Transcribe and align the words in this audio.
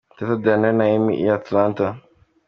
Teta 0.17 0.35
Diana 0.43 0.69
na 0.77 0.85
Emmy 0.95 1.13
i 1.25 1.27
Atlanta. 1.37 1.87